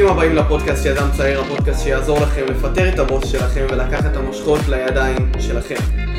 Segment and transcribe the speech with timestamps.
[0.00, 4.60] ברוכים הבאים לפודקאסט יזם צעיר, הפודקאסט שיעזור לכם לפטר את הבוס שלכם ולקחת את המושכות
[4.68, 5.74] לידיים שלכם.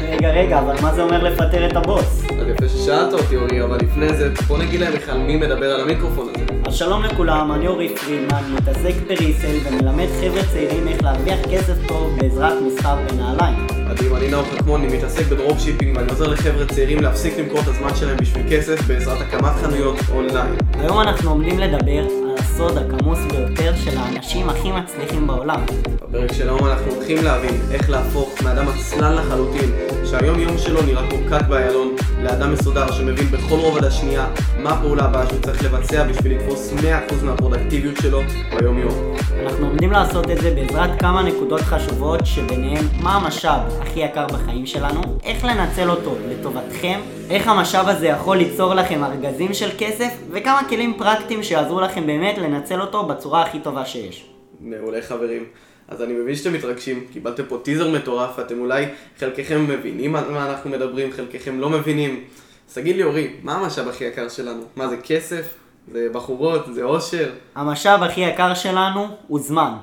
[0.09, 2.23] רגע, רגע, אבל מה זה אומר לפטר את הבוס?
[2.39, 5.81] אז יפה ששאלת אותי אורי, אבל לפני זה בוא נגיד להם בכלל מי מדבר על
[5.81, 6.45] המיקרופון הזה.
[6.65, 11.87] אז שלום לכולם, אני אורי פרידמן, מתעסק ב resell ומלמד חבר'ה צעירים איך להרוויח כסף
[11.87, 13.67] טוב בעזרת מסחר בנעליים.
[13.89, 17.67] מדהים, אני נאור חכמון, אני מתעסק ב dropshipping ואני עוזר לחבר'ה צעירים להפסיק למכור את
[17.67, 20.55] הזמן שלהם בשביל כסף בעזרת הקמת חנויות אונליין.
[20.79, 25.65] היום אנחנו עומדים לדבר הסוד הכמוס ביותר של האנשים הכי מצליחים בעולם.
[25.95, 29.69] בפרק של היום אנחנו הולכים להבין איך להפוך מאדם עצלן לחלוטין,
[30.05, 31.90] שהיום יום שלו נראה כמו כת באיילון,
[32.23, 34.27] לאדם מסודר שמבין בכל רובד השנייה
[34.59, 38.21] מה הפעולה הבאה שהוא צריך לבצע בשביל לתפוס 100% מהפרודקטיביות שלו
[38.59, 39.15] ביום יום.
[39.43, 44.65] אנחנו עומדים לעשות את זה בעזרת כמה נקודות חשובות שביניהן מה המשאב הכי יקר בחיים
[44.65, 46.99] שלנו, איך לנצל אותו לטובתכם,
[47.29, 52.37] איך המשאב הזה יכול ליצור לכם ארגזים של כסף, וכמה כלים פרקטיים שיעזרו לכם באמת
[52.37, 54.25] לנצל אותו בצורה הכי טובה שיש.
[54.59, 55.43] מעולה חברים.
[55.91, 58.85] אז אני מבין שאתם מתרגשים, קיבלתם פה טיזר מטורף, אתם אולי
[59.19, 62.23] חלקכם מבינים על מה אנחנו מדברים, חלקכם לא מבינים.
[62.69, 64.63] אז תגיד לי אורי, מה המשאב הכי יקר שלנו?
[64.75, 65.53] מה זה כסף?
[65.91, 66.73] זה בחורות?
[66.73, 67.29] זה אושר?
[67.55, 69.73] המשאב הכי יקר שלנו הוא זמן.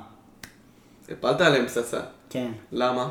[1.11, 2.01] הפלת עליהם פצצה.
[2.31, 2.49] כן.
[2.73, 3.09] למה?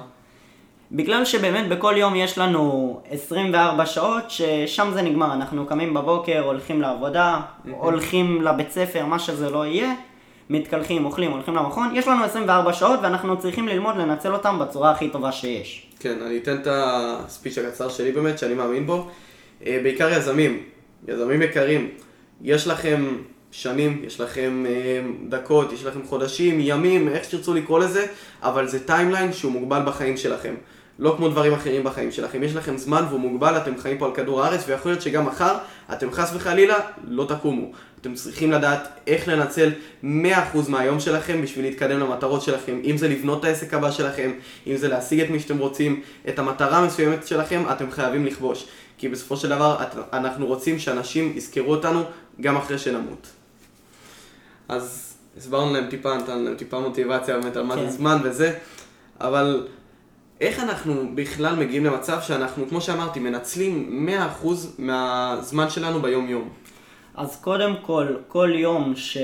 [0.92, 6.82] בגלל שבאמת בכל יום יש לנו 24 שעות ששם זה נגמר, אנחנו קמים בבוקר, הולכים
[6.82, 9.94] לעבודה, הולכים לבית ספר, מה שזה לא יהיה,
[10.50, 15.10] מתקלחים, אוכלים, הולכים למכון, יש לנו 24 שעות ואנחנו צריכים ללמוד לנצל אותם בצורה הכי
[15.10, 15.88] טובה שיש.
[16.00, 19.08] כן, אני אתן את הספיץ' הקצר שלי באמת, שאני מאמין בו.
[19.66, 20.64] אה, בעיקר יזמים,
[21.08, 21.90] יזמים יקרים,
[22.42, 23.18] יש לכם
[23.52, 28.06] שנים, יש לכם אה, דקות, יש לכם חודשים, ימים, איך שתרצו לקרוא לזה,
[28.42, 30.56] אבל זה timeline שהוא מוגבל בחיים שלכם.
[31.00, 32.44] לא כמו דברים אחרים בחיים שלכם.
[32.44, 35.58] יש לכם זמן והוא מוגבל, אתם חיים פה על כדור הארץ, ויכול להיות שגם מחר
[35.94, 36.76] אתם חס וחלילה
[37.08, 37.72] לא תקומו.
[38.02, 39.72] אתם צריכים לדעת איך לנצל
[40.04, 40.06] 100%
[40.68, 42.80] מהיום שלכם בשביל להתקדם למטרות שלכם.
[42.84, 44.32] אם זה לבנות את העסק הבא שלכם,
[44.68, 48.68] אם זה להשיג את מי שאתם רוצים, את המטרה המסוימת שלכם, אתם חייבים לכבוש.
[48.98, 49.78] כי בסופו של דבר
[50.14, 52.04] אנחנו רוצים שאנשים יזכרו אותנו
[52.42, 53.28] גם אחרי שנמות.
[54.70, 57.90] אז הסברנו להם טיפה, נתנו להם טיפה מוטיבציה באמת על מה זה כן.
[57.90, 58.54] זמן וזה,
[59.22, 59.68] אבל
[60.42, 64.08] איך אנחנו בכלל מגיעים למצב שאנחנו, כמו שאמרתי, מנצלים
[64.44, 66.50] 100% מהזמן שלנו ביום-יום?
[67.16, 69.18] אז קודם כל, כל יום ש...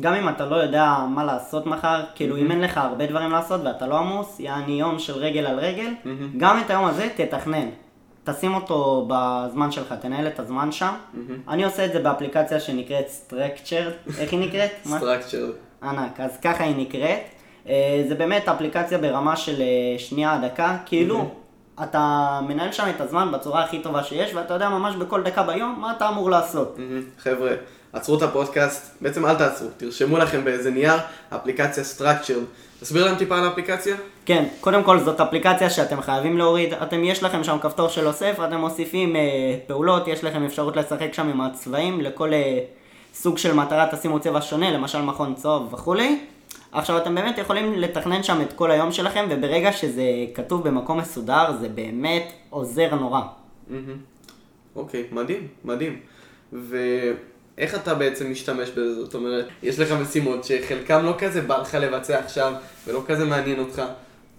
[0.00, 3.60] גם אם אתה לא יודע מה לעשות מחר, כאילו אם אין לך הרבה דברים לעשות
[3.64, 5.92] ואתה לא עמוס, יעני יום של רגל על רגל,
[6.36, 7.68] גם את היום הזה תתכנן.
[8.24, 10.94] תשים אותו בזמן שלך, תנהל את הזמן שם.
[11.48, 14.70] אני עושה את זה באפליקציה שנקראת Structured, איך היא נקראת?
[14.96, 15.52] Structured.
[15.82, 17.33] ענק, אז ככה היא נקראת.
[17.68, 21.30] אה, זה באמת אפליקציה ברמה של אה, שנייה דקה, כאילו
[21.82, 25.76] אתה מנהל שם את הזמן בצורה הכי טובה שיש, ואתה יודע ממש בכל דקה ביום
[25.80, 26.78] מה אתה אמור לעשות.
[27.18, 27.50] חבר'ה,
[27.92, 30.96] עצרו את הפודקאסט, בעצם אל תעצרו, תרשמו לכם באיזה נייר,
[31.30, 32.38] אפליקציה Structured.
[32.80, 33.96] תסביר להם טיפה על האפליקציה?
[34.26, 38.36] כן, קודם כל זאת אפליקציה שאתם חייבים להוריד, אתם יש לכם שם כפתור של אוסף,
[38.48, 39.22] אתם מוסיפים אה,
[39.66, 42.58] פעולות, יש לכם אפשרות לשחק שם עם הצבעים, לכל אה,
[43.14, 46.18] סוג של מטרה תשימו צבע שונה, למשל מכון צהוב וכולי.
[46.74, 50.02] עכשיו אתם באמת יכולים לתכנן שם את כל היום שלכם, וברגע שזה
[50.34, 53.20] כתוב במקום מסודר, זה באמת עוזר נורא.
[54.76, 56.00] אוקיי, מדהים, מדהים.
[56.52, 58.94] ואיך אתה בעצם משתמש בזה?
[59.04, 62.52] זאת אומרת, יש לך משימות שחלקם לא כזה בא לך לבצע עכשיו,
[62.86, 63.82] ולא כזה מעניין אותך.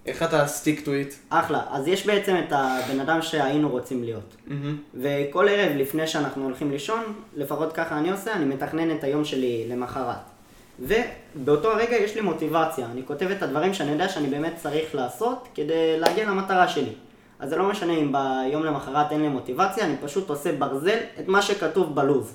[0.06, 1.14] איך אתה stick to it?
[1.30, 4.36] אחלה, אז יש בעצם את הבן אדם שהיינו רוצים להיות.
[4.46, 4.76] מהמם.
[4.94, 7.02] וכל ערב לפני שאנחנו הולכים לישון,
[7.36, 10.35] לפחות ככה אני עושה, אני מתכנן את היום שלי למחרת.
[10.80, 15.48] ובאותו הרגע יש לי מוטיבציה, אני כותב את הדברים שאני יודע שאני באמת צריך לעשות
[15.54, 16.92] כדי להגיע למטרה שלי.
[17.38, 21.28] אז זה לא משנה אם ביום למחרת אין לי מוטיבציה, אני פשוט עושה ברזל את
[21.28, 22.34] מה שכתוב בלו"ז.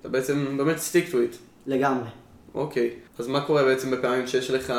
[0.00, 1.36] אתה בעצם באמת stick to it.
[1.66, 2.08] לגמרי.
[2.54, 4.72] אוקיי, אז מה קורה בעצם בפעמים שיש לך,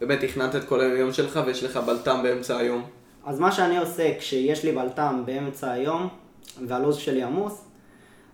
[0.00, 2.84] באמת תכננת את כל היום שלך ויש לך בלטם באמצע היום?
[3.24, 6.08] אז מה שאני עושה כשיש לי בלטם באמצע היום
[6.66, 7.64] והלו"ז שלי עמוס,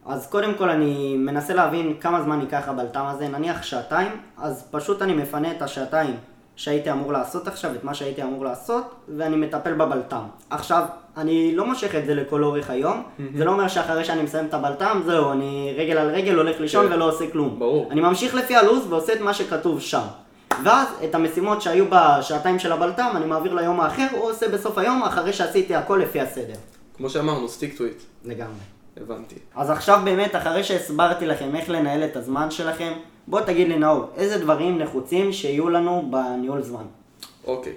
[0.09, 5.03] אז קודם כל אני מנסה להבין כמה זמן ייקח הבלטם הזה, נניח שעתיים, אז פשוט
[5.03, 6.17] אני מפנה את השעתיים
[6.57, 8.85] שהייתי אמור לעשות עכשיו, את מה שהייתי אמור לעשות,
[9.17, 10.23] ואני מטפל בבלטם.
[10.51, 10.85] עכשיו,
[11.17, 13.03] אני לא מושך את זה לכל אורך היום,
[13.37, 16.89] זה לא אומר שאחרי שאני מסיים את הבלטם, זהו, אני רגל על רגל הולך לישון
[16.89, 16.93] כן.
[16.93, 17.59] ולא עושה כלום.
[17.59, 17.89] ברור.
[17.91, 20.05] אני ממשיך לפי הלו"ז ועושה את מה שכתוב שם.
[20.65, 25.03] ואז את המשימות שהיו בשעתיים של הבלטם, אני מעביר ליום האחר, או עושה בסוף היום,
[25.03, 26.55] אחרי שעשיתי הכל לפי הסדר.
[26.97, 28.05] כמו שאמרנו, to it.
[28.25, 28.78] לגמרי.
[29.01, 29.35] הבנתי.
[29.55, 32.93] אז עכשיו באמת, אחרי שהסברתי לכם איך לנהל את הזמן שלכם,
[33.27, 36.85] בוא תגיד לי נאור, איזה דברים נחוצים שיהיו לנו בניהול זמן?
[37.47, 37.73] אוקיי.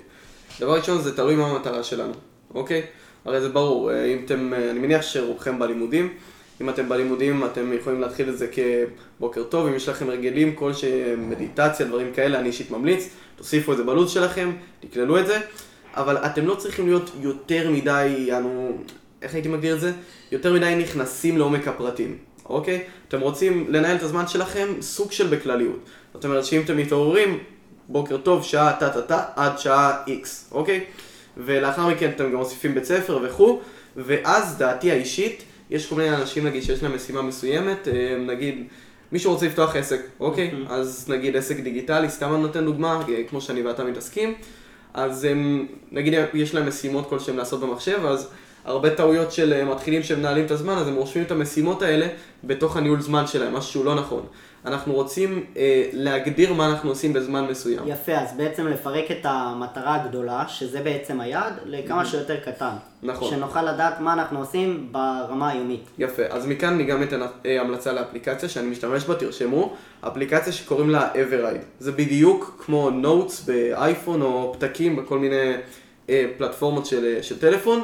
[0.59, 2.13] דבר ראשון, זה תלוי מה המטרה שלנו,
[2.55, 2.81] אוקיי?
[3.25, 6.13] הרי זה ברור, אה, אם אתם, אה, אני מניח שרובכם בלימודים,
[6.61, 11.29] אם אתם בלימודים, אתם יכולים להתחיל את זה כבוקר טוב, אם יש לכם הרגלים כלשהם,
[11.29, 15.39] מדיטציה, דברים כאלה, אני אישית ממליץ, תוסיפו את זה בלו"ז שלכם, תכללו את זה,
[15.93, 18.77] אבל אתם לא צריכים להיות יותר מדי, יענו,
[19.21, 19.91] איך הייתי מגדיר את זה?
[20.31, 22.83] יותר מדי נכנסים לעומק הפרטים, אוקיי?
[23.07, 25.79] אתם רוצים לנהל את הזמן שלכם סוג של בכלליות.
[26.13, 27.39] זאת אומרת שאם אתם מתעוררים,
[27.89, 30.83] בוקר טוב, שעה טה-טה-טה, עד שעה איקס, אוקיי?
[31.37, 33.61] ולאחר מכן אתם גם מוסיפים בית ספר וכו',
[33.95, 38.63] ואז דעתי האישית, יש כל מיני אנשים נגיד שיש להם משימה מסוימת, אה, נגיד
[39.11, 40.51] מישהו רוצה לפתוח עסק, אוקיי?
[40.69, 44.33] אז נגיד עסק דיגיטלי, סתם אני נותן דוגמה, אה, כמו שאני ואתה מתעסקים,
[44.93, 48.29] אז הם, נגיד יש להם משימות כלשהם לעשות במחשב, אז
[48.65, 52.07] הרבה טעויות של אה, מתחילים שמנהלים את הזמן, אז הם רושמים את המשימות האלה
[52.43, 54.25] בתוך הניהול זמן שלהם, משהו שהוא לא נכון.
[54.65, 57.83] אנחנו רוצים אה, להגדיר מה אנחנו עושים בזמן מסוים.
[57.87, 62.73] יפה, אז בעצם לפרק את המטרה הגדולה, שזה בעצם היעד, לכמה שיותר קטן.
[63.03, 63.29] נכון.
[63.29, 65.83] שנוכל לדעת מה אנחנו עושים ברמה היומית.
[65.99, 70.89] יפה, אז מכאן אני גם אתן אה, המלצה לאפליקציה שאני משתמש בה, תרשמו, אפליקציה שקוראים
[70.89, 71.65] לה Everride.
[71.79, 75.53] זה בדיוק כמו נוטס באייפון או פתקים בכל מיני
[76.09, 77.81] אה, פלטפורמות של, אה, של טלפון.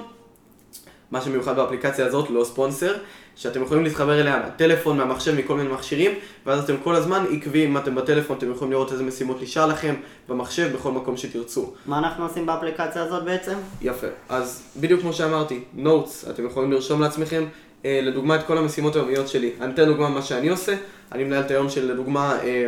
[1.12, 2.96] מה שמיוחד באפליקציה הזאת, לא ספונסר,
[3.36, 6.12] שאתם יכולים להתחבר אליה מהטלפון, מהמחשב, מכל מיני מכשירים,
[6.46, 9.96] ואז אתם כל הזמן עקביים, אם אתם בטלפון, אתם יכולים לראות איזה משימות נשאר לכם,
[10.30, 11.74] במחשב, בכל מקום שתרצו.
[11.86, 13.54] מה אנחנו עושים באפליקציה הזאת בעצם?
[13.82, 14.08] יפה.
[14.30, 17.46] אז בדיוק כמו שאמרתי, נוטס, אתם יכולים לרשום לעצמכם,
[17.86, 19.52] אה, לדוגמה את כל המשימות היומיות שלי.
[19.62, 20.76] אני אתן דוגמה מה שאני עושה,
[21.12, 22.68] אני מנהל את היום של לדוגמה אה,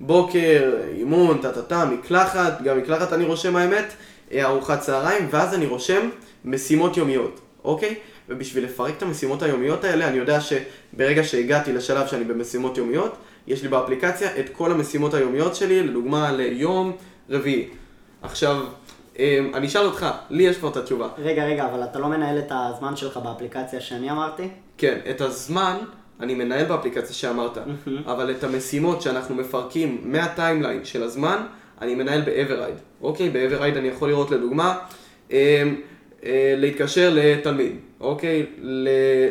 [0.00, 3.92] בוקר, אימון, טה-טה-טה, מקלחת, גם מקלחת אני רושם האמת,
[4.32, 6.08] אה, ארוחת צהריים, ואז אני רושם
[6.44, 7.94] משימות יומיות, אוקיי?
[8.28, 13.16] ובשביל לפרק את המשימות היומיות האלה, אני יודע שברגע שהגעתי לשלב שאני במשימות יומיות,
[13.46, 16.92] יש לי באפליקציה את כל המשימות היומיות שלי, לדוגמה ליום
[17.30, 17.68] רביעי.
[18.22, 18.64] עכשיו,
[19.18, 21.08] אמ, אני אשאל אותך, לי יש כבר את התשובה.
[21.18, 24.48] רגע, רגע, אבל אתה לא מנהל את הזמן שלך באפליקציה שאני אמרתי?
[24.78, 25.76] כן, את הזמן
[26.20, 27.58] אני מנהל באפליקציה שאמרת,
[28.06, 31.42] אבל את המשימות שאנחנו מפרקים מהטיימליין של הזמן,
[31.80, 33.02] אני מנהל ב-Everride.
[33.02, 34.78] אוקיי, ב-Everride אני יכול לראות לדוגמה,
[35.30, 35.36] אמ,
[36.56, 38.46] להתקשר לתלמיד, אוקיי?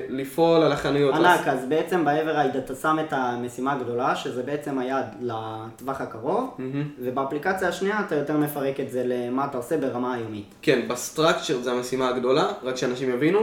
[0.10, 1.16] לפעול על החנויות.
[1.16, 6.58] ענק, אז בעצם ב-Everride אתה שם את המשימה הגדולה, שזה בעצם היעד לטווח הקרוב,
[7.00, 10.54] ובאפליקציה השנייה אתה יותר מפרק את זה למה אתה עושה ברמה היומית.
[10.62, 13.40] כן, ב Structured זה המשימה הגדולה, רק שאנשים יבינו,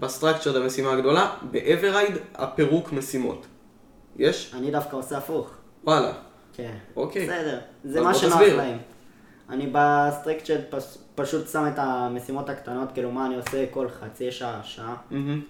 [0.00, 3.46] ב Structured זה המשימה הגדולה, ב-Everride הפירוק משימות.
[4.16, 4.54] יש?
[4.58, 5.50] אני דווקא עושה הפוך.
[5.84, 6.12] וואלה.
[6.52, 6.72] כן.
[6.96, 7.26] אוקיי.
[7.26, 8.40] בסדר, זה אז מה שנוח.
[8.40, 8.78] להם.
[9.50, 14.32] אני ב Structured פס- פשוט שם את המשימות הקטנות, כאילו מה אני עושה כל חצי
[14.32, 14.94] שעה, שעה.
[15.10, 15.40] מהמם.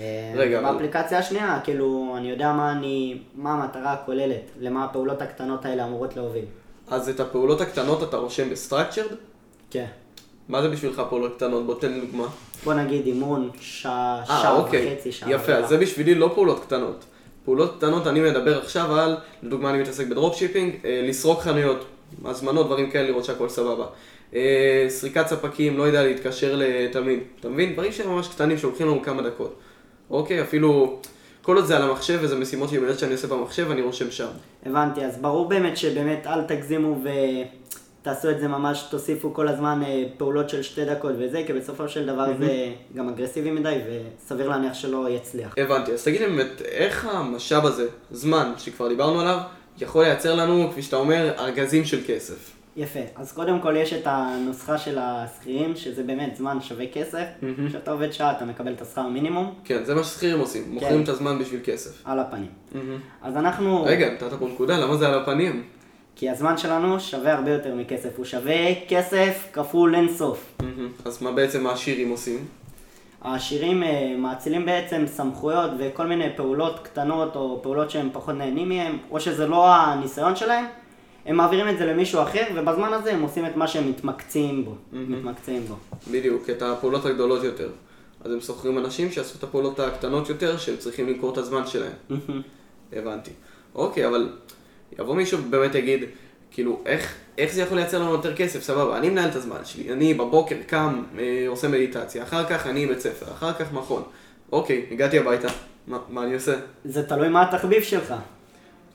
[0.00, 5.22] אה, רגע, אבל- באפליקציה השנייה, כאילו, אני יודע מה אני, מה המטרה הכוללת, למה הפעולות
[5.22, 6.44] הקטנות האלה אמורות להוביל.
[6.90, 9.06] אז את הפעולות הקטנות אתה רושם ב Structured?
[9.70, 9.86] כן.
[10.48, 11.66] מה זה בשבילך פעולות קטנות?
[11.66, 12.26] בוא תן דוגמה.
[12.64, 14.94] בוא נגיד אימון, שעה, אה, שעה אוקיי.
[14.96, 15.30] וחצי, שעה.
[15.32, 15.52] יפה.
[15.54, 17.04] אז זה בשבילי לא פעולות קטנות.
[17.44, 21.84] פעולות קטנות, אני מדבר עכשיו על, לדוגמה אני מתעסק ב dropshipping, אה, לסרוק חנויות,
[22.24, 23.86] הזמנות, דברים כאלה, לראות שהכל סבבה.
[24.34, 27.18] אה, סריקת ספקים, לא יודע, להתקשר לתלמיד.
[27.40, 27.72] אתה מבין?
[27.72, 29.54] דברים שהם ממש קטנים שלוקחים לנו כמה דקות.
[30.10, 31.00] אוקיי, אפילו,
[31.42, 34.28] כל עוד זה על המחשב וזה משימות יומיות שאני עושה במחשב, אני רושם שם.
[34.66, 37.00] הבנתי, אז ברור באמת שבאמת אל תגזימו
[38.02, 41.88] ותעשו את זה ממש, תוסיפו כל הזמן אה, פעולות של שתי דקות וזה, כי בסופו
[41.88, 43.78] של דבר זה גם אגרסיבי מדי
[44.24, 45.54] וסביר להניח שלא יצליח.
[45.56, 49.38] הבנתי, אז תגיד לי באמת, איך המשאב הזה, זמן, שכבר דיברנו עליו,
[49.80, 52.50] יכול לייצר לנו, כפי שאתה אומר, ארגזים של כסף?
[52.76, 57.24] יפה, אז קודם כל יש את הנוסחה של השכירים, שזה באמת זמן שווה כסף.
[57.68, 61.08] כשאתה עובד שעה אתה מקבל את השכר מינימום כן, זה מה ששכירים עושים, מוכרים את
[61.08, 62.02] הזמן בשביל כסף.
[62.04, 62.48] על הפנים.
[63.22, 65.62] אז אנחנו, רגע, נתת פה נקודה, למה זה על הפנים?
[66.16, 68.56] כי הזמן שלנו שווה הרבה יותר מכסף, הוא שווה
[68.88, 70.56] כסף כפול אינסוף.
[71.04, 72.38] אז מה בעצם העשירים עושים?
[73.22, 78.98] העשירים אה, מאצילים בעצם סמכויות וכל מיני פעולות קטנות או פעולות שהם פחות נהנים מהם,
[79.10, 80.64] או שזה לא הניסיון שלהם,
[81.26, 84.74] הם מעבירים את זה למישהו אחר, ובזמן הזה הם עושים את מה שהם מתמקצעים בו.
[84.92, 85.74] מתמקצעים בו.
[86.10, 87.70] בדיוק, את הפעולות הגדולות יותר.
[88.24, 91.92] אז הם שוכרים אנשים שיעשו את הפעולות הקטנות יותר, שהם צריכים למכור את הזמן שלהם.
[92.92, 93.30] הבנתי.
[93.74, 94.32] אוקיי, אבל
[94.98, 96.04] יבוא מישהו ובאמת יגיד,
[96.50, 98.62] כאילו, איך, איך זה יכול לייצר לנו יותר כסף?
[98.62, 102.86] סבבה, אני מנהל את הזמן שלי, אני בבוקר קם, אה, עושה מדיטציה, אחר כך אני
[102.86, 104.02] בית ספר, אחר כך מכון.
[104.52, 105.48] אוקיי, הגעתי הביתה,
[105.86, 106.54] מה, מה אני עושה?
[106.84, 108.14] זה תלוי מה התחביב שלך.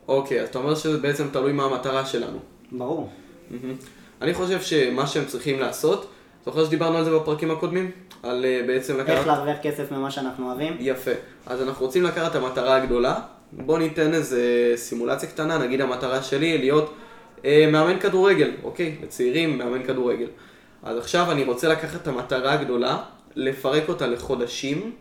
[0.07, 2.39] אוקיי, אז אתה אומר שזה בעצם תלוי מה המטרה שלנו.
[2.71, 3.09] ברור.
[3.51, 3.75] מהמם.
[4.21, 6.09] אני חושב שמה שהם צריכים לעשות,
[6.45, 7.91] זוכר שדיברנו על זה בפרקים הקודמים?
[8.23, 9.27] על אה, בעצם איך לקחת...
[9.27, 10.77] להרוויח כסף ממה שאנחנו אוהבים?
[10.79, 11.11] יפה.
[11.45, 13.15] אז אנחנו רוצים לקחת את המטרה הגדולה,
[13.51, 16.93] בוא ניתן איזה סימולציה קטנה, נגיד המטרה שלי להיות
[17.43, 18.95] מאמן כדורגל, אוקיי?
[19.03, 20.27] לצעירים, מאמן כדורגל.
[20.83, 22.97] אז עכשיו אני רוצה לקחת את המטרה הגדולה,
[23.35, 24.91] לפרק אותה לחודשים,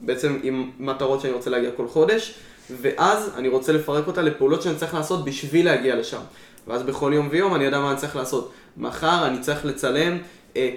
[0.00, 2.34] בעצם עם מטרות שאני רוצה להגיע כל חודש,
[2.70, 6.20] ואז אני רוצה לפרק אותה לפעולות שאני צריך לעשות בשביל להגיע לשם.
[6.66, 8.52] ואז בכל יום ויום אני יודע מה אני צריך לעשות.
[8.76, 10.18] מחר אני צריך לצלם אה,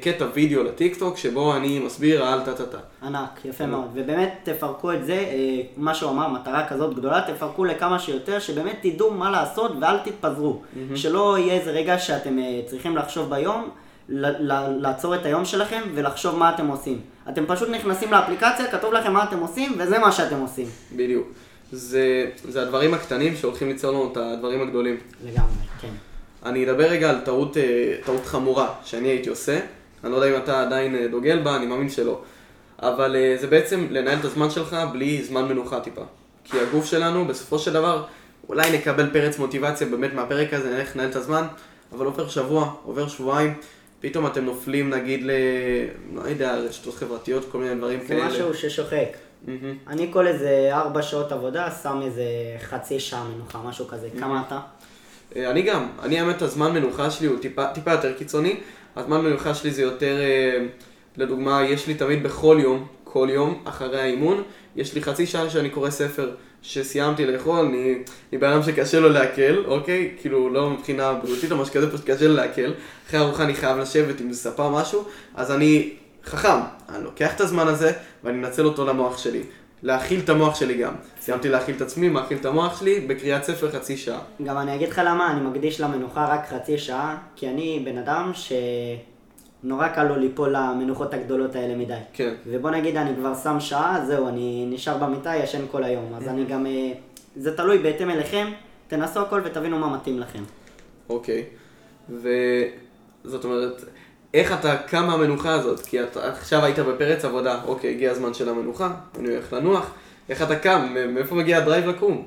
[0.02, 2.78] קטע וידאו לטיקטוק שבו אני מסביר על טה-טה-טה.
[3.04, 3.88] ענק, יפה מאוד.
[3.94, 8.80] ובאמת תפרקו את זה, אה, מה שהוא אמר, מטרה כזאת גדולה, תפרקו לכמה שיותר, שבאמת
[8.82, 10.62] תדעו מה לעשות ואל תתפזרו.
[10.96, 13.70] שלא יהיה איזה רגע שאתם אה, צריכים לחשוב ביום,
[14.10, 17.00] לעצור את היום שלכם ולחשוב מה אתם עושים.
[17.30, 20.68] אתם פשוט נכנסים לאפליקציה, כתוב לכם מה אתם עושים, וזה מה שאתם עושים.
[20.96, 21.28] בדיוק.
[21.72, 24.98] זה, זה הדברים הקטנים שהולכים ליצור לנו את הדברים הגדולים.
[25.26, 26.09] לגמרי, כן.
[26.46, 29.60] אני אדבר רגע על טעות, אה, טעות חמורה שאני הייתי עושה.
[30.04, 32.22] אני לא יודע אם אתה עדיין אה, דוגל בה, אני מאמין שלא.
[32.80, 36.02] אבל אה, זה בעצם לנהל את הזמן שלך בלי זמן מנוחה טיפה.
[36.44, 38.04] כי הגוף שלנו, בסופו של דבר,
[38.50, 41.44] אולי נקבל פרץ מוטיבציה באמת מהפרק הזה, נלך לנהל את הזמן,
[41.92, 43.54] אבל עובר שבוע, עובר שבועיים,
[44.00, 45.32] פתאום אתם נופלים נגיד ל...
[46.14, 48.28] לא יודע, רשתות חברתיות, כל מיני דברים זה כאלה.
[48.28, 49.08] משהו ששוחק.
[49.48, 49.78] מהמם.
[49.88, 52.24] אני כל איזה ארבע שעות עבודה, שם איזה
[52.62, 54.10] חצי שעה מנוחה, משהו כזה.
[54.20, 54.60] כמה אתה?
[55.36, 58.56] אה, אני גם, אני האמת הזמן מנוחה שלי הוא טיפה, טיפה יותר קיצוני,
[58.96, 60.66] הזמן מנוחה שלי זה יותר, אה,
[61.18, 64.44] לדוגמה, יש לי תמיד בכל יום, כל יום, אחרי האימון,
[64.76, 66.32] יש לי חצי שעה שאני קורא ספר
[66.62, 67.96] שסיימתי לאכול, אני,
[68.32, 70.12] אני בן אדם שקשה לו לעכל, אוקיי?
[70.22, 72.72] כאילו, לא מבחינה בריאותית או משהו כזה, פשוט קשה לו לעכל.
[73.08, 75.04] אחרי ארוחה אני חייב לשבת עם ספה משהו,
[75.36, 75.94] אז אני
[76.26, 76.60] חכם,
[76.90, 77.92] אני לוקח את הזמן הזה
[78.24, 79.42] ואני מנצל אותו למוח שלי.
[79.84, 80.94] להאכיל את המוח שלי גם.
[81.20, 84.20] סיימתי להאכיל את עצמי, מאכיל את המוח שלי, בקריאת ספר חצי שעה.
[84.44, 88.32] גם אני אגיד לך למה אני מקדיש למנוחה רק חצי שעה, כי אני בן אדם
[89.64, 91.94] שנורא קל לו ליפול למנוחות הגדולות האלה מדי.
[92.14, 92.34] כן.
[92.46, 96.14] ובוא נגיד אני כבר שם שעה, זהו, אני נשאר במיטה, ישן כל היום.
[96.18, 96.92] אז אני גם, אה,
[97.36, 98.48] זה תלוי בהתאם אליכם,
[98.88, 100.44] תנסו הכל ותבינו מה מתאים לכם.
[101.10, 101.44] אוקיי.
[102.10, 103.84] וזאת אומרת,
[104.34, 105.80] איך אתה קם מהמנוחה הזאת?
[105.80, 109.92] כי אתה עכשיו היית בפרץ עבודה, אוקיי, הגיע הזמן של המנוחה, אני הולך לנוח.
[110.30, 110.96] איך אתה קם?
[111.14, 112.26] מאיפה מגיע הדרייב לקום?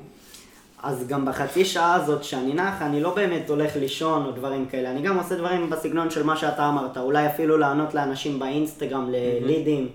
[0.83, 4.91] אז גם בחצי שעה הזאת שאני נח, אני לא באמת הולך לישון או דברים כאלה.
[4.91, 6.97] אני גם עושה דברים בסגנון של מה שאתה אמרת.
[6.97, 9.87] אולי אפילו לענות לאנשים באינסטגרם, ללידים.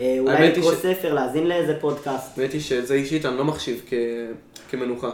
[0.00, 2.38] אה, אולי לקרוא ש- ספר, להאזין לאיזה פודקאסט.
[2.38, 3.92] האמת היא שזה אישית אני לא מחשיב כ...
[4.70, 5.10] כמנוחה.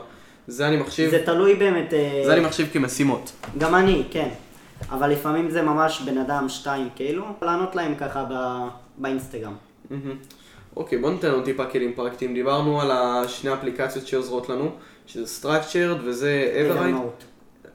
[0.46, 3.32] זה אני מחשיב, זה תלוי באמת, אה, זה אני מחשיב כמשימות.
[3.58, 4.28] גם אני, כן.
[4.90, 9.54] אבל לפעמים זה ממש בן אדם, שתיים, כאילו, לענות להם ככה ב- באינסטגרם.
[10.76, 12.34] אוקיי, בוא ניתן לנו טיפה כלים פרקטיים.
[12.34, 14.70] דיברנו על השני אפליקציות שעוזרות לנו,
[15.06, 17.24] שזה Structured וזה Everride.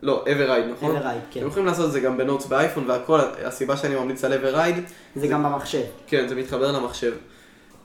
[0.01, 0.95] לא, Everride, נכון?
[0.95, 1.39] Everride, כן.
[1.39, 4.79] אתם יכולים לעשות את זה גם בנוטס באייפון והכל, הסיבה שאני ממליץ על Everride,
[5.15, 5.83] זה גם במחשב.
[6.07, 7.13] כן, זה מתחבר למחשב.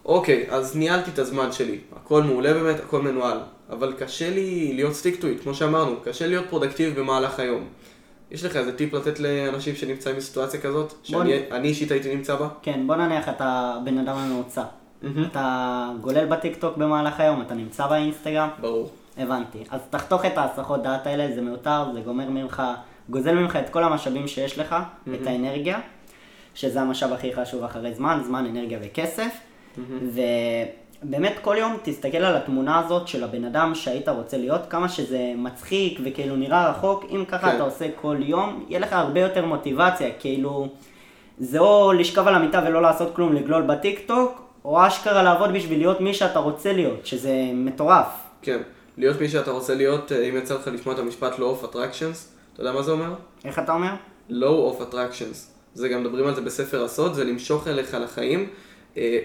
[0.04, 3.38] אוקיי, אז ניהלתי את הזמן שלי, הכל מעולה באמת, הכל מנוהל,
[3.70, 7.64] אבל קשה לי להיות stick to כמו שאמרנו, קשה להיות פרודקטיבי במהלך היום.
[8.32, 12.48] יש לך איזה טיפ לתת לאנשים שנמצאים בסיטואציה כזאת, שאני אני אישית הייתי נמצא בה?
[12.62, 14.62] כן, בוא נניח אתה בן אדם ממוצע.
[15.26, 18.90] אתה גולל בטיקטוק במהלך היום, אתה נמצא באינסטגרם, ברור.
[19.18, 19.58] הבנתי.
[19.70, 22.62] אז תחתוך את ההסחות דעת האלה, זה מיותר, זה גומר ממך,
[23.08, 24.76] גוזל ממך את כל המשאבים שיש לך,
[25.14, 25.80] את האנרגיה,
[26.54, 29.36] שזה המשאב הכי חשוב אחרי זמן, זמן, אנרגיה וכסף.
[31.04, 35.32] ובאמת כל יום תסתכל על התמונה הזאת של הבן אדם שהיית רוצה להיות, כמה שזה
[35.36, 37.56] מצחיק וכאילו נראה רחוק, אם ככה כן.
[37.56, 40.68] אתה עושה כל יום, יהיה לך הרבה יותר מוטיבציה, כאילו...
[41.38, 46.00] זה או לשכב על המיטה ולא לעשות כלום, לגלול בטיקטוק, או אשכרה לעבוד בשביל להיות
[46.00, 48.06] מי שאתה רוצה להיות, שזה מטורף.
[48.42, 48.58] כן,
[48.98, 52.16] להיות מי שאתה רוצה להיות, אה, אם יצא לך לשמוע את המשפט Law of Attractions,
[52.52, 53.14] אתה יודע מה זה אומר?
[53.44, 53.90] איך אתה אומר?
[54.30, 54.32] Law
[54.72, 55.36] of Attractions.
[55.74, 58.48] זה גם מדברים על זה בספר הסוד, זה למשוך אליך לחיים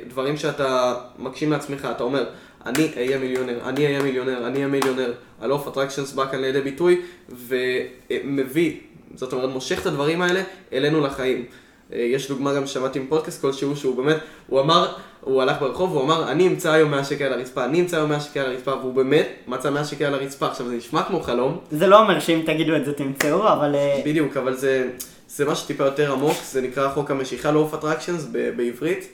[0.08, 2.26] דברים שאתה מגשים לעצמך, אתה אומר,
[2.66, 5.14] אני אהיה מיליונר, אני אהיה מיליונר, אני אהיה מיליונר.
[5.42, 8.78] ה-Law of Attractions בא כאן לידי ביטוי ומביא,
[9.16, 10.42] זאת אומרת, מושך את הדברים האלה
[10.74, 11.46] אלינו לחיים.
[11.94, 15.94] אה, יש דוגמה גם ששמעתי עם פודקאסט כלשהו, שהוא באמת, הוא אמר, הוא הלך ברחוב,
[15.94, 18.52] הוא אמר, אני אמצא היום 100 שקל על הרצפה, אני אמצא היום 100 שקל על
[18.52, 20.48] הרצפה, והוא באמת מצא 100 שקל על הרצפה.
[20.48, 23.76] עכשיו, זה נשמע כמו חלום, זה לא אומר שאם תגידו את זה תמצאו, אבל...
[23.76, 24.90] אה, בדיוק, אבל זה,
[25.28, 29.08] זה משהו טיפה יותר עמוק, זה נקרא חוק המשיכה, Law of Attractions ב- בעברית,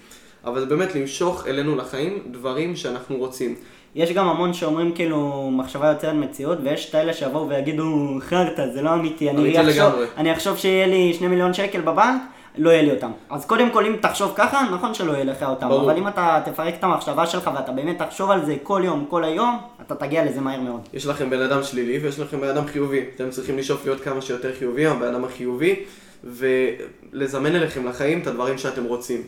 [0.46, 3.56] אבל זה באמת למשוך אלינו לחיים דברים שאנחנו רוצים.
[3.96, 8.82] יש גם המון שאומרים כאילו מחשבה יוצרת מציאות, ויש את האלה שיבואו ויגידו חרטא, זה
[8.82, 9.94] לא אמיתי, אני אמיתי אחשוב.
[10.18, 12.22] אני אחשוב שיהיה לי שני מיליון שקל בבנק,
[12.58, 13.12] לא יהיה לי אותם.
[13.30, 15.92] אז קודם כל אם תחשוב ככה, נכון שלא יהיה לך אותם, ברור.
[15.92, 19.24] אבל אם אתה תפרק את המחשבה שלך ואתה באמת תחשוב על זה כל יום, כל
[19.24, 20.82] היום, אתה תגיע לזה מהר מאוד.
[20.94, 23.04] יש לכם בן אדם שלילי ויש לכם בן אדם חיובי.
[23.16, 25.76] אתם צריכים לשאוף להיות כמה שיותר חיובי, הבן אדם החיובי,
[26.24, 29.22] ולזמן אליכם לחיים את הדברים שאתם רוצים.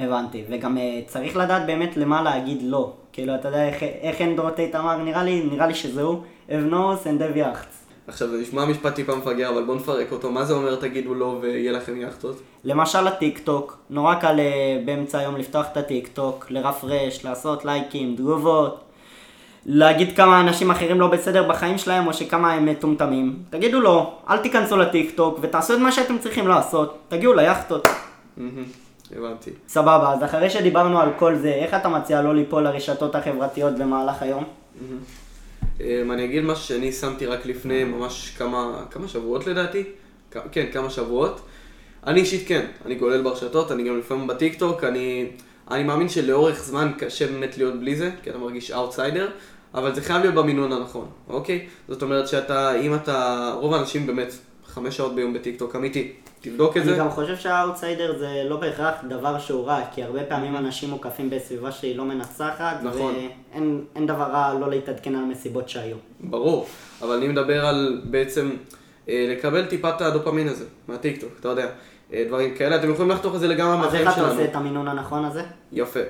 [0.00, 2.92] הבנתי, וגם uh, צריך לדעת באמת למה להגיד לא.
[3.12, 6.22] כאילו, אתה יודע איך, איך אנדרו טייט אמר, נראה לי, נראה לי שזהו,
[6.54, 7.80] אבנוס אנדב יאכטס.
[8.06, 10.30] עכשיו, זה נשמע משפט טיפה מפגר, אבל בואו נפרק אותו.
[10.30, 12.40] מה זה אומר תגידו לא ויהיה לכם יאכטות?
[12.64, 18.16] למשל הטיק טוק, נורא קל אה, באמצע היום לפתוח את הטיק טוק, לרפרש, לעשות לייקים,
[18.16, 18.80] תגובות,
[19.66, 23.38] להגיד כמה אנשים אחרים לא בסדר בחיים שלהם או שכמה הם מטומטמים.
[23.50, 27.88] תגידו לו, אל תיכנסו לטיק טוק ותעשו את מה שאתם צריכים לעשות, תגיעו ליאכטות.
[28.36, 28.64] מהמם,
[29.16, 29.50] הבנתי.
[29.68, 34.22] סבבה, אז אחרי שדיברנו על כל זה, איך אתה מציע לא ליפול לרשתות החברתיות במהלך
[34.22, 34.44] היום?
[35.80, 39.84] אמ, אני אגיד משהו שאני שמתי רק לפני ממש כמה, כמה שבועות לדעתי,
[40.52, 41.40] כן, כמה שבועות.
[42.06, 45.26] אני אישית כן, אני גולל ברשתות, אני גם לפעמים בטיקטוק, אני,
[45.70, 49.30] אני מאמין שלאורך זמן קשה באמת להיות בלי זה, כי אתה מרגיש אאוטסיידר,
[49.74, 51.66] אבל זה חייב להיות במינון הנכון, אוקיי?
[51.88, 54.32] זאת אומרת שאתה, אם אתה, רוב האנשים באמת
[54.70, 56.96] חמש שעות ביום בטיקטוק, אמיתי, תבדוק את אני זה.
[56.96, 61.72] גם חושב שהאוטסיידר זה לא בהכרח דבר שהוא רע, כי הרבה פעמים אנשים מוקפים בסביבה
[61.72, 63.14] שהיא לא מנצחת, נכון.
[63.52, 65.96] ואין אין דבר רע לא להתעדכן על מסיבות שהיו.
[66.20, 66.66] ברור,
[67.02, 68.50] אבל אני מדבר על בעצם
[69.08, 71.66] אה, לקבל טיפה את הדופמין הזה מהטיקטוק, אתה יודע,
[72.12, 74.32] אה, דברים כאלה, אתם יכולים לחתוך את זה לגמרי אז מהחיים איך אתה שלנו.
[74.32, 75.42] עושה את המינון הנכון הזה?
[75.72, 76.00] יפה.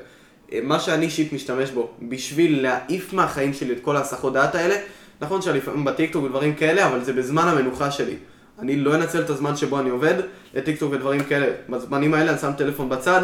[0.53, 4.75] אה, מה שאני אישית משתמש בו, בשביל להעיף מהחיים שלי את כל ההסחות דעת האלה,
[5.21, 8.17] נכון שלפעמים בטיקטוק ודברים כאלה, אבל זה בזמן המנוחה שלי.
[8.63, 10.15] אני לא אנצל את הזמן שבו אני עובד
[10.55, 11.47] לטיקטוק ודברים כאלה.
[11.69, 13.23] בזמנים האלה אני שם טלפון בצד.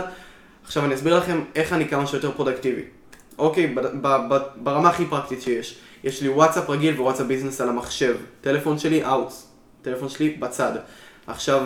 [0.65, 2.83] עכשיו אני אסביר לכם איך אני כמה שיותר פרודקטיבי.
[3.39, 5.79] אוקיי, ב- ב- ב- ברמה הכי פרקטית שיש.
[6.05, 8.17] יש לי וואטסאפ רגיל ווואטסאפ ביזנס על המחשב.
[8.41, 9.47] טלפון שלי אאוטס.
[9.83, 10.73] טלפון שלי בצד.
[11.27, 11.63] עכשיו,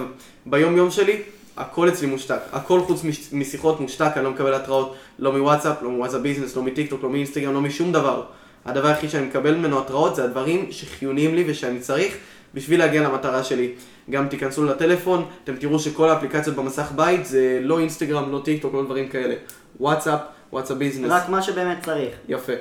[0.46, 1.22] ביום יום שלי,
[1.56, 2.38] הכל אצלי מושתק.
[2.52, 6.62] הכל חוץ מש- משיחות מושתק, אני לא מקבל התראות לא מוואטסאפ, לא מוואטסאפ ביזנס, לא
[6.62, 8.22] מטיקטוק, לא מאינסטגרם, לא משום דבר.
[8.64, 12.16] הדבר היחיד שאני מקבל ממנו התראות זה הדברים שחיוניים לי ושאני צריך
[12.54, 13.73] בשביל להגיע למטרה שלי.
[14.11, 18.85] גם תיכנסו לטלפון, אתם תראו שכל האפליקציות במסך בית זה לא אינסטגרם, לא טיקטוק, לא
[18.85, 19.35] דברים כאלה.
[19.80, 20.21] וואטסאפ,
[20.52, 21.11] וואטסאפ ביזנס.
[21.11, 22.14] רק מה שבאמת צריך.
[22.28, 22.52] יפה.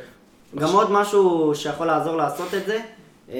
[0.56, 2.80] גם עוד משהו שיכול לעזור לעשות את זה,
[3.30, 3.36] אמ,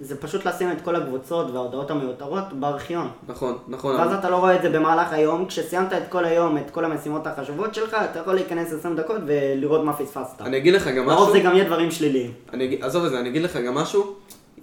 [0.00, 3.08] זה פשוט לשים את כל הקבוצות וההודעות המיותרות בארכיון.
[3.28, 3.96] נכון, נכון.
[3.96, 6.84] ואז אבל- אתה לא רואה את זה במהלך היום, כשסיימת את כל היום, את כל
[6.84, 10.40] המשימות החשובות שלך, אתה יכול להיכנס 20 דקות ולראות מה פספסת.
[10.40, 11.20] אני אגיד לך גם משהו.
[11.20, 12.32] לרוב זה גם יהיה דברים שליליים.
[12.52, 14.14] אני עזוב את זה, אני אגיד לך גם משהו.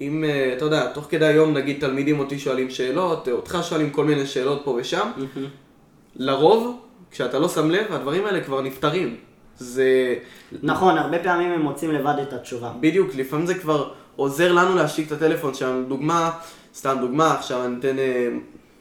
[0.01, 3.89] אם, אה, אתה יודע, תוך כדי היום נגיד תלמידים אותי שואלים שאלות, אה, אותך שואלים
[3.89, 5.11] כל מיני שאלות פה ושם,
[6.15, 6.79] לרוב,
[7.11, 9.15] כשאתה לא שם לב, הדברים האלה כבר נפתרים.
[9.57, 10.15] זה
[10.63, 12.71] נכון, הרבה פעמים הם מוצאים לבד את התשובה.
[12.79, 15.83] בדיוק, לפעמים זה כבר עוזר לנו להשיק את הטלפון שלנו.
[15.83, 16.31] דוגמה,
[16.75, 18.27] סתם דוגמה, עכשיו אני אתן אה,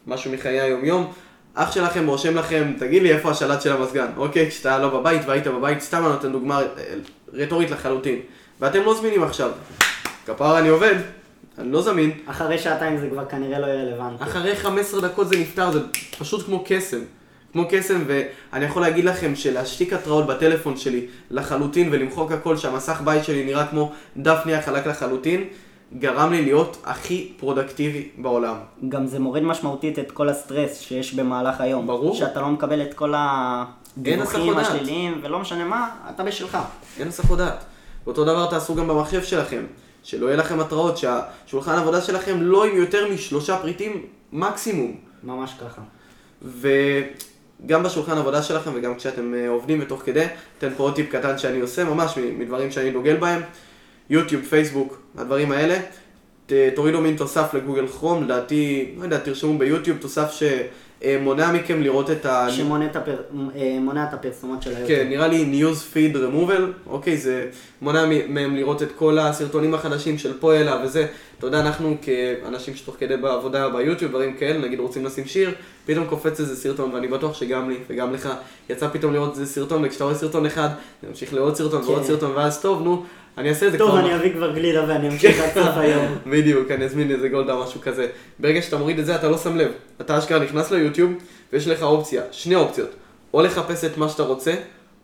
[0.07, 1.11] משהו מחיי היום-יום.
[1.53, 4.49] אח שלכם רושם לכם, תגיד לי איפה השלט של המזגן, אוקיי?
[4.49, 6.65] כשאתה לא בבית והיית בבית, סתם אני נותן דוגמה אה,
[7.33, 8.19] רטורית לחלוטין.
[8.59, 9.51] ואתם לא זמינים עכשיו.
[10.25, 10.95] כפרה אני עובד,
[11.57, 12.11] אני לא זמין.
[12.25, 14.23] אחרי שעתיים זה כבר כנראה לא יהיה רלוונטי.
[14.23, 15.79] אחרי 15 דקות זה נפתר, זה
[16.19, 16.99] פשוט כמו קסם.
[17.53, 23.23] כמו קסם, ואני יכול להגיד לכם שלהשתיק התראות בטלפון שלי לחלוטין ולמחוק הכל, שהמסך בית
[23.23, 25.43] שלי נראה כמו דף נייר חלק לחלוטין,
[25.99, 28.55] גרם לי להיות הכי פרודקטיבי בעולם.
[28.89, 31.87] גם זה מוריד משמעותית את כל הסטרס שיש במהלך היום.
[31.87, 32.15] ברור.
[32.15, 34.57] שאתה לא מקבל את כל הדיווחים.
[34.57, 36.57] השליליים, ולא משנה מה, אתה בשלך.
[36.99, 37.65] אין הסחות דעת.
[38.05, 39.65] ואותו דבר תעשו גם במחשב שלכם.
[40.05, 44.95] שלא יהיה לכם התראות, שהשולחן עבודה שלכם לא עם יותר משלושה פריטים מקסימום.
[45.23, 45.81] ממש ככה.
[47.61, 50.25] וגם בשולחן עבודה שלכם וגם כשאתם אה, עובדים ותוך כדי,
[50.57, 53.41] אתן פה עוד טיפ קטן שאני עושה, ממש מדברים שאני דוגל בהם.
[54.09, 55.79] יוטיוב, פייסבוק, הדברים האלה.
[56.45, 60.31] ת- תורידו מין תוסף לגוגל כרום, לדעתי, לא יודע, תרשמו ביוטיוב תוסף
[61.05, 62.47] שמונע מכם לראות את ה...
[62.51, 63.21] שמונע את הפר-
[63.55, 64.87] אה, מונע את הפרסומות של היוטיוב.
[64.99, 67.47] כן, נראה לי news feed removal, אוקיי, זה
[67.81, 71.07] מונע מהם לראות את כל הסרטונים החדשים של פה אלה וזה.
[71.37, 75.51] אתה יודע, אנחנו כאנשים שתוך כדי בעבודה ביוטיוב, דברים כאלה, נגיד רוצים לשים שיר,
[75.85, 78.29] פתאום קופץ איזה סרטון, ואני בטוח שגם לי וגם לך
[78.69, 82.07] יצא פתאום לראות איזה סרטון, וכשאתה רואה סרטון אחד, אתה ממשיך לעוד סרטון ועוד כן.
[82.07, 83.03] סרטון, ואז טוב, נו,
[83.37, 83.99] אני אעשה את זה טוב, כבר.
[83.99, 86.05] אני אביא כבר גלידה ואני אמשיך עד סוף היום.
[86.31, 88.07] בדיוק, אני אזמין איזה גולדה, משהו כזה.
[88.39, 89.71] ברגע שאתה מוריד את זה, אתה לא שם לב.
[90.01, 91.11] אתה אשכרה נכנס ליוטיוב,
[91.53, 92.89] ויש לך אופציה, שני אופציות.
[93.33, 94.53] או לחפש את מה שאתה רוצה,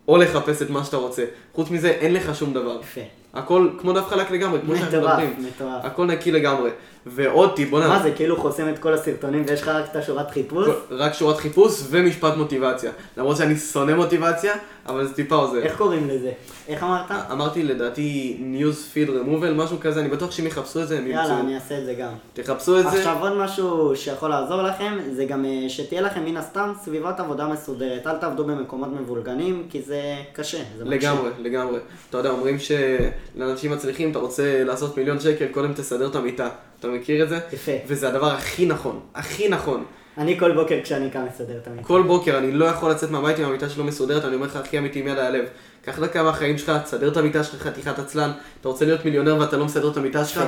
[0.08, 1.24] או לחפש את מה שאתה רוצה.
[1.54, 2.78] חוץ מזה, אין לך שום דבר.
[2.80, 3.00] יפה.
[3.34, 5.34] הכל כמו דף חלק לגמרי, כמו שאנחנו מטורף, מדברים.
[5.38, 5.84] מטורף.
[5.84, 6.70] הכל נקי לגמרי.
[7.06, 7.88] ועוד טיפ, בוא נע...
[7.88, 10.68] מה זה, כאילו חוסם את כל הסרטונים ויש לך רק את השורת חיפוש?
[10.90, 12.90] רק שורת חיפוש ומשפט מוטיבציה.
[13.16, 14.54] למרות שאני שונא מוטיבציה,
[14.86, 15.58] אבל זה טיפה עוזר.
[15.62, 16.32] איך קוראים לזה?
[16.68, 17.10] איך אמרת?
[17.32, 21.22] אמרתי לדעתי news feed removal, משהו כזה, אני בטוח שאם יחפשו את זה הם יאללה,
[21.22, 21.40] ימצאו.
[21.40, 22.12] אני אעשה את זה גם.
[22.32, 22.98] תחפשו את זה.
[22.98, 27.48] עכשיו עוד משהו שיכול לעזור לכם, זה גם אה, שתהיה לכם מן הסתם סביבת עבודה
[27.48, 28.06] מסודרת.
[28.06, 30.00] אל תעבדו במקומות מבולגנים, כי זה
[30.32, 30.58] קשה.
[30.78, 31.12] זה מקשה.
[31.12, 31.78] לגמרי, לגמרי.
[32.10, 36.48] אתה יודע, אומרים שלאנשים מצליחים, אתה רוצה לעשות מיליון שקל, קודם תסדר את המיטה.
[36.82, 37.38] אתה מכיר את זה?
[37.52, 37.72] יפה.
[37.86, 39.84] וזה הדבר הכי נכון, הכי נכון.
[40.18, 41.82] אני כל בוקר כשאני קם מסדר את המיטה.
[41.84, 44.78] כל בוקר אני לא יכול לצאת מהבית עם המיטה שלא מסודרת, אני אומר לך הכי
[44.78, 45.44] אמיתי עם יד הלב.
[45.84, 48.30] קח דקה מהחיים שלך, תסדר את המיטה שלך חתיכת עצלן.
[48.60, 50.42] אתה רוצה להיות מיליונר ואתה לא מסדר את המיטה שלך?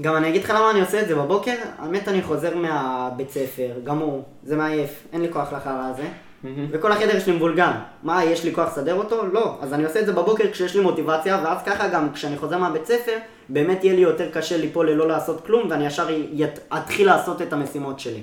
[0.00, 3.68] גם אני אגיד לך למה אני עושה את זה בבוקר, האמת אני חוזר מהבית ספר,
[3.84, 6.08] גמור, זה מעייף, אין לי כוח לחרא הזה.
[6.70, 7.72] וכל החדר שלי מבולגן.
[8.02, 9.26] מה, יש לי כוח לסדר אותו?
[9.32, 9.58] לא.
[9.60, 12.86] אז אני עושה את זה בבוקר כשיש לי מוטיבציה, ואז ככה גם כשאני חוזר מהבית
[12.86, 13.16] ספר,
[13.52, 16.58] באמת יהיה לי יותר קשה ליפול ללא לעשות כלום, ואני ישר ית...
[16.72, 18.20] אתחיל לעשות את המשימות שלי.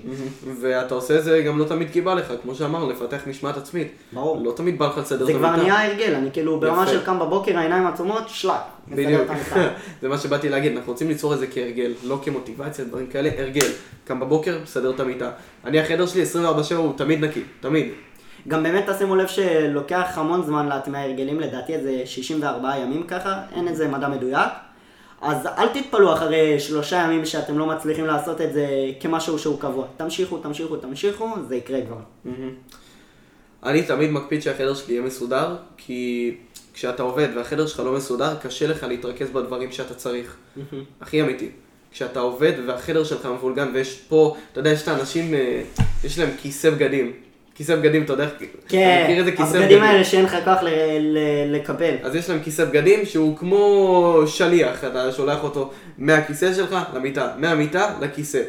[0.62, 3.92] ואתה עושה את זה גם לא תמיד כי בא לך, כמו שאמרנו, לפתח משמעת עצמית.
[4.14, 4.42] ברור.
[4.44, 5.64] לא תמיד בא לך לסדר את זה כבר המיטה.
[5.64, 6.88] נהיה הרגל, אני כאילו ברמה.
[6.88, 8.54] של קם בבוקר, העיניים עצומות, שלק.
[8.88, 9.70] בדיוק, המיטה.
[10.02, 13.68] זה מה שבאתי להגיד, אנחנו רוצים ליצור את זה כהרגל, לא כמוטיבציה, דברים כאלה, הרגל.
[14.06, 15.30] קם בבוקר, מסדר את המיטה.
[15.66, 16.24] אני החדר שלי
[16.72, 17.88] 24/7 הוא תמיד נקי, תמיד.
[18.48, 23.68] גם באמת תשימו לב שלוקח המון זמן להטמיע הרגלים, לדעתי איזה 64 ימים ככה, אין
[23.68, 24.50] איזה מדע מדויק.
[25.22, 28.68] אז אל תתפלאו אחרי שלושה ימים שאתם לא מצליחים לעשות את זה
[29.00, 29.88] כמשהו שהוא קבוע.
[29.98, 32.32] תמשיכו, תמשיכו, תמשיכו, זה יקרה כבר.
[33.64, 36.36] אני תמיד מקפיד שהחדר שלי יהיה מסודר, כי
[36.74, 40.38] כשאתה עובד והחדר שלך לא מסודר, קשה לך להתרכז בדברים שאתה צריך.
[41.02, 41.50] הכי אמיתי.
[41.92, 45.62] כשאתה עובד והחדר שלך מבולגן ויש פה, אתה יודע, יש את האנשים, אה,
[46.04, 47.14] יש להם כיסא בגדים.
[47.58, 48.34] כיסא בגדים, אתה יודע, איך-
[48.68, 50.60] כן, מכיר איזה כיסא הבגדים האלה שאין לך כוח
[51.48, 51.94] לקבל.
[52.04, 57.94] אז יש להם כיסא בגדים שהוא כמו שליח, אתה שולח אותו מהכיסא שלך למיטה, מהמיטה
[58.02, 58.42] לכיסא.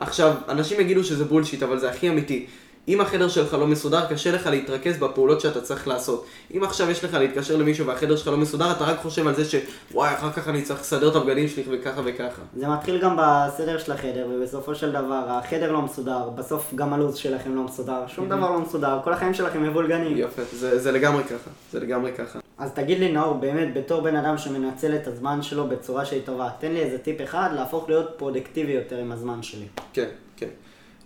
[0.00, 2.46] עכשיו, אנשים יגידו שזה bullshit, אבל זה הכי אמיתי.
[2.88, 6.26] אם החדר שלך לא מסודר, קשה לך להתרכז בפעולות שאתה צריך לעשות.
[6.56, 9.42] אם עכשיו יש לך להתקשר למישהו והחדר שלך לא מסודר, אתה רק חושב על זה
[9.44, 12.42] שוואי, אחר כך אני צריך לסדר את הבגדים שלי וככה וככה.
[12.56, 17.16] זה מתחיל גם בסדר של החדר, ובסופו של דבר החדר לא מסודר, בסוף גם הלו"ז
[17.16, 20.16] שלכם לא מסודר, שום דבר לא מסודר, כל החיים שלכם מבולגנים.
[20.16, 22.38] יפה, זה, זה לגמרי ככה, זה לגמרי ככה.
[22.58, 26.48] אז תגיד לי נאור, באמת, בתור בן אדם שמנצל את הזמן שלו בצורה שהיא טובה,
[26.58, 29.66] תן לי איזה טיפ אחד להפוך להיות פרודקטיבי יותר עם הזמן שלי.
[29.92, 30.08] כן, כן.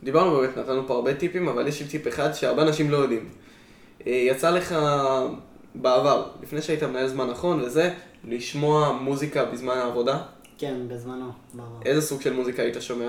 [0.03, 3.29] דיברנו באמת, נתנו פה הרבה טיפים, אבל יש לי טיפ אחד שהרבה אנשים לא יודעים.
[4.07, 4.75] אה, יצא לך
[5.75, 7.93] בעבר, לפני שהיית מנהל זמן נכון וזה,
[8.25, 10.19] לשמוע מוזיקה בזמן העבודה?
[10.59, 11.81] כן, בזמנו, ברור.
[11.85, 13.09] איזה סוג של מוזיקה היית שומע?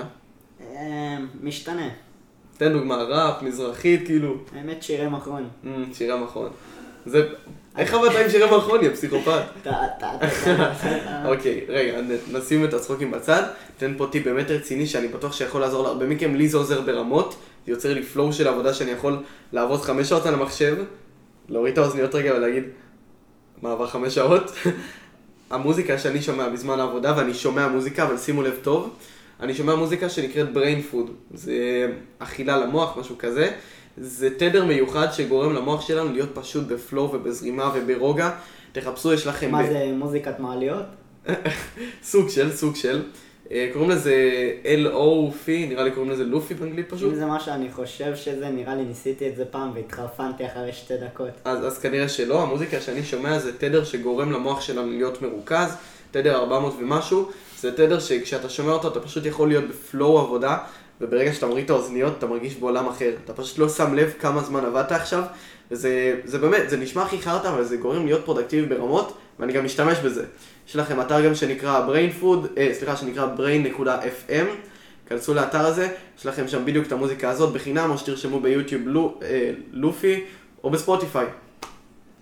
[0.60, 1.88] אה, משתנה.
[2.56, 5.48] תן דוגמה, ראפ, מזרחית, כאילו, האמת שירי מכון.
[5.64, 6.50] אמ, שירי המכון.
[7.06, 7.28] זה...
[7.78, 9.42] איך עבדת עם שירי מכון, יא פסיכופת?
[9.62, 11.22] טה, טה, טה, טה.
[11.24, 12.00] אוקיי, רגע,
[12.32, 13.42] נשים את הצחוקים בצד.
[13.76, 16.34] תן פה טיפ באמת רציני שאני בטוח שיכול לעזור להרבה מכם.
[16.34, 17.36] לי זה עוזר ברמות,
[17.66, 20.76] זה יוצר לי פלואו של עבודה שאני יכול לעבוד חמש שעות על המחשב,
[21.48, 22.64] להוריד את האוזניות רגע ולהגיד,
[23.62, 24.52] מה עבר חמש שעות?
[25.50, 28.96] המוזיקה שאני שומע בזמן העבודה, ואני שומע מוזיקה, אבל שימו לב טוב,
[29.40, 31.88] אני שומע מוזיקה שנקראת brain food, זה
[32.18, 33.50] אכילה למוח, משהו כזה.
[34.00, 38.30] זה תדר מיוחד שגורם למוח שלנו להיות פשוט בפלואו ובזרימה וברוגע.
[38.72, 39.50] תחפשו, יש לכם...
[39.50, 40.84] מה ב- זה מוזיקת מעליות?
[42.02, 43.02] סוג של, סוג של.
[43.50, 44.14] אה, קוראים לזה
[44.64, 47.12] L-O-F, נראה לי קוראים לזה לופי באנגלית פשוט.
[47.12, 50.94] אם זה מה שאני חושב שזה, נראה לי ניסיתי את זה פעם והתחרפנתי אחרי שתי
[50.96, 51.30] דקות.
[51.44, 55.74] אז, אז כנראה שלא, המוזיקה שאני שומע זה תדר שגורם למוח שלנו להיות מרוכז,
[56.10, 57.30] תדר 400 ומשהו,
[57.60, 60.58] זה תדר שכשאתה שומע אותו אתה פשוט יכול להיות בפלואו עבודה,
[61.00, 64.42] וברגע שאתה מוריד את האוזניות אתה מרגיש בעולם אחר, אתה פשוט לא שם לב כמה
[64.42, 65.22] זמן עבדת עכשיו,
[65.70, 69.64] וזה זה באמת, זה נשמע הכי חרטא, אבל זה גורם להיות פרודקטיבי ברמות, ואני גם
[69.64, 70.24] משתמש בזה.
[70.68, 74.46] יש לכם אתר גם שנקרא brain food, אה, סליחה, שנקרא brain.fm,
[75.06, 79.18] כנסו לאתר הזה, יש לכם שם בדיוק את המוזיקה הזאת בחינם, או שתרשמו ביוטיוב lo,
[79.22, 80.24] אה, lo-fi,
[80.64, 81.26] או בספוטיפיי.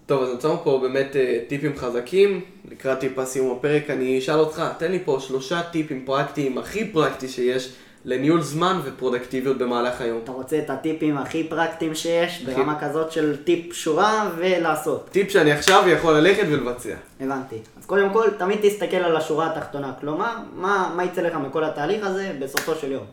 [0.07, 2.41] טוב, אז נוצרנו פה באמת אה, טיפים חזקים.
[2.71, 7.29] לקראת טיפה סיום הפרק, אני אשאל אותך, תן לי פה שלושה טיפים פרקטיים, הכי פרקטי
[7.29, 7.73] שיש,
[8.07, 10.21] לניהול זמן ופרודקטיביות במהלך היום.
[10.25, 15.09] אתה רוצה את הטיפים הכי פרקטיים שיש, ברמה כזאת של טיפ שורה ולעשות.
[15.13, 16.95] טיפ שאני עכשיו יכול ללכת ולבצע.
[17.21, 17.57] הבנתי.
[17.79, 19.93] אז קודם כל, תמיד תסתכל על השורה התחתונה.
[20.01, 23.05] כלומר, מה, מה יצא לך מכל התהליך הזה בסופו של יום.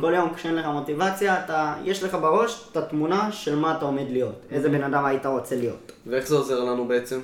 [0.00, 4.06] כל יום כשאין לך מוטיבציה, אתה, יש לך בראש את התמונה של מה אתה עומד
[4.10, 4.40] להיות.
[4.50, 5.92] איזה בן אדם היית רוצה להיות.
[6.06, 7.20] ואיך זה עוזר לנו בעצם?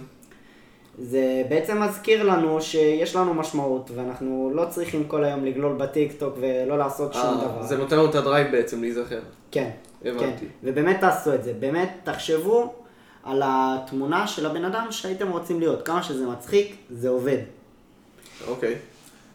[0.99, 6.35] זה בעצם מזכיר לנו שיש לנו משמעות, ואנחנו לא צריכים כל היום לגלול בטיק טוק
[6.41, 7.63] ולא לעשות שום אה, דבר.
[7.63, 9.21] זה נותן לנו את ה drive בעצם להיזכר.
[9.51, 9.71] כן.
[10.05, 10.25] הבנתי.
[10.41, 10.47] כן.
[10.63, 11.53] ובאמת תעשו את זה.
[11.59, 12.75] באמת תחשבו
[13.25, 15.87] על התמונה של הבן אדם שהייתם רוצים להיות.
[15.87, 17.39] כמה שזה מצחיק, זה עובד.
[18.49, 18.75] אוקיי.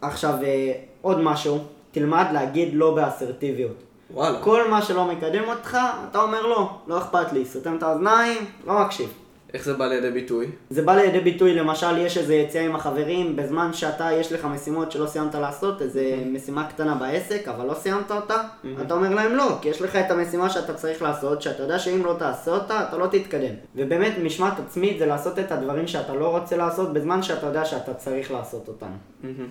[0.02, 1.60] עכשיו, אה, עוד משהו,
[1.92, 3.76] תלמד להגיד לא באסרטיביות.
[4.14, 4.42] וואלה.
[4.42, 5.78] כל מה שלא מקדם אותך,
[6.10, 9.14] אתה אומר לא, לא אכפת לי, סותם את האוזניים, לא מקשיב.
[9.54, 10.48] איך זה בא לידי ביטוי?
[10.70, 14.92] זה בא לידי ביטוי, למשל, יש איזה יציאה עם החברים, בזמן שאתה, יש לך משימות
[14.92, 18.44] שלא סיימת לעשות, איזה משימה קטנה בעסק, אבל לא סיימת אותה,
[18.82, 22.06] אתה אומר להם לא, כי יש לך את המשימה שאתה צריך לעשות, שאתה יודע שאם
[22.06, 23.54] לא תעשה אותה, אתה לא תתקדם.
[23.76, 27.94] ובאמת, משמעת עצמית זה לעשות את הדברים שאתה לא רוצה לעשות, בזמן שאתה יודע שאתה
[27.94, 28.92] צריך לעשות אותם.
[29.24, 29.48] מהמם.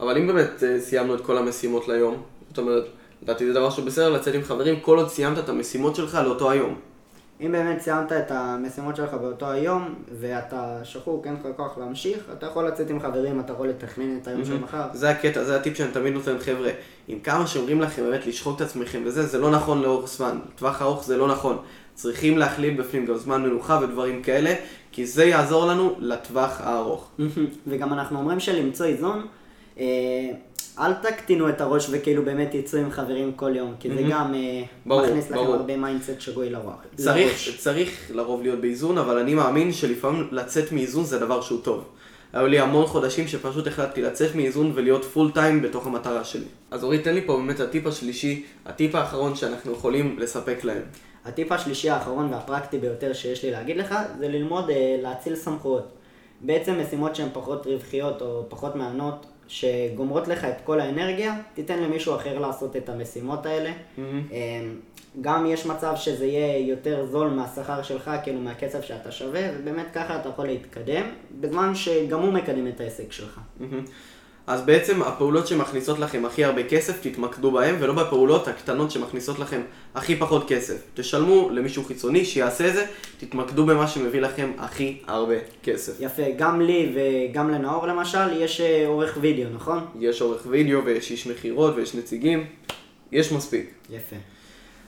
[0.00, 2.84] אבל אם באמת אה, סיימנו את כל המשימות ליום, זאת אומרת,
[3.22, 6.50] לדעתי זה דבר שהוא בסדר לצאת עם חברים כל עוד סיימת את המשימות שלך לאותו
[6.50, 6.74] היום.
[7.40, 12.46] אם באמת סיימת את המשימות שלך באותו היום, ואתה שחוק, אין לך כוח להמשיך, אתה
[12.46, 14.86] יכול לצאת עם חברים, אתה יכול לתכנן את היום של מחר.
[14.92, 16.70] זה הקטע, זה הטיפ שאני תמיד נותן, חבר'ה.
[17.08, 20.38] עם כמה שאומרים לכם באמת לשחוק את עצמכם וזה, זה לא נכון לאורך זמן.
[20.54, 21.58] לטווח ארוך זה לא נכון.
[21.94, 24.54] צריכים להכליל בפנים גם זמן מנוחה ודברים כאלה,
[24.92, 27.10] כי זה יעזור לנו לטווח הארוך.
[27.66, 29.26] וגם אנחנו אומרים שלמצוא איזון,
[29.78, 29.84] אה,
[30.78, 34.62] אל תקטינו את הראש וכאילו באמת תצאו עם חברים כל יום, כי זה גם אה,
[34.86, 35.54] ברור, מכניס לכם ברור.
[35.54, 36.76] הרבה mindset שגוי לראש.
[36.96, 37.50] צריך.
[37.58, 41.84] צריך לרוב להיות באיזון, אבל אני מאמין שלפעמים לצאת מאיזון זה דבר שהוא טוב.
[42.32, 46.44] היו לי המון חודשים שפשוט החלטתי לצאת מאיזון ולהיות פול טיים בתוך המטרה שלי.
[46.70, 50.82] אז אורית, תן לי פה באמת הטיפ השלישי, הטיפ האחרון שאנחנו יכולים לספק להם.
[51.24, 55.88] הטיפ השלישי האחרון והפרקטי ביותר שיש לי להגיד לך, זה ללמוד אה, להציל סמכויות.
[56.40, 62.14] בעצם משימות שהן פחות רווחיות או פחות מהנות, שגומרות לך את כל האנרגיה, תיתן למישהו
[62.14, 63.72] אחר לעשות את המשימות האלה.
[63.98, 64.04] אה,
[65.20, 70.20] גם יש מצב שזה יהיה יותר זול מהשכר שלך, כאילו מהכסף שאתה שווה, ובאמת ככה
[70.20, 71.06] אתה יכול להתקדם,
[71.40, 73.40] בזמן שגם הוא מקדם את העסק שלך.
[73.60, 73.84] מהמם.
[74.48, 79.60] אז בעצם הפעולות שמכניסות לכם הכי הרבה כסף, תתמקדו בהן, ולא בפעולות הקטנות שמכניסות לכם
[79.94, 80.76] הכי פחות כסף.
[80.94, 82.86] תשלמו למישהו חיצוני שיעשה את זה,
[83.18, 85.92] תתמקדו במה שמביא לכם הכי הרבה כסף.
[86.00, 89.86] יפה, גם לי וגם לנאור למשל, יש אה, עורך וידאו, נכון?
[90.00, 92.44] יש עורך וידאו ויש איש מכירות ויש נציגים,
[93.12, 93.70] יש מספיק.
[93.90, 94.16] יפה.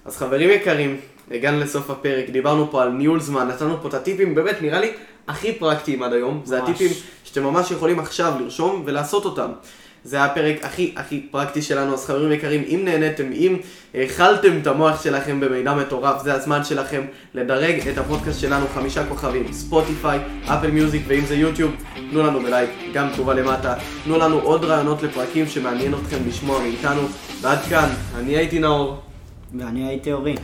[0.04, 4.34] אז חברים יקרים, הגענו לסוף הפרק, דיברנו פה על ניהול זמן, נתנו פה את הטיפים,
[4.34, 4.92] באמת נראה לי
[5.30, 6.70] הכי פרקטיים עד היום, זה ממש.
[6.70, 6.90] הטיפים
[7.24, 9.50] שאתם ממש יכולים עכשיו לרשום ולעשות אותם.
[10.04, 13.56] זה הפרק הכי הכי פרקטי שלנו, אז חברים יקרים, אם נהניתם, אם
[13.94, 17.02] האכלתם את המוח שלכם במידע מטורף, זה הזמן שלכם
[17.34, 21.72] לדרג את הפודקאסט שלנו חמישה כוכבים, ספוטיפיי, אפל מיוזיק ואם זה יוטיוב,
[22.10, 27.02] תנו לנו בלייק, גם תגובה למטה, תנו לנו עוד רעיונות לפרקים שמעניין אתכם לשמוע מאיתנו,
[27.40, 29.00] ועד כאן, אני הייתי נאור.
[29.58, 30.34] ואני הייתי אורי.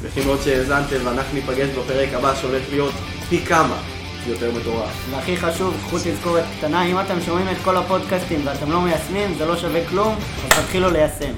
[0.00, 2.94] שמחים מאוד שהאזנתם, ואנחנו ניפגש בפרק הבא שהולך להיות
[3.28, 3.97] פי כמה
[4.28, 5.08] יותר מטורף.
[5.10, 9.46] והכי חשוב, קחו תזכורת קטנה, אם אתם שומעים את כל הפודקאסטים ואתם לא מיישמים, זה
[9.46, 10.14] לא שווה כלום,
[10.44, 11.32] אז תתחילו ליישם.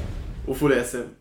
[0.46, 1.19] עופו ליישם.